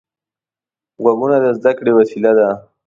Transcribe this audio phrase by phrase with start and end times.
[1.01, 2.49] غوږونه د زده کړې وسیله ده